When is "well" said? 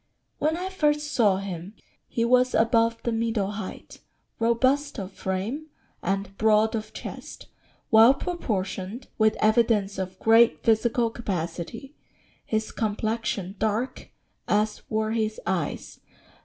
7.91-8.15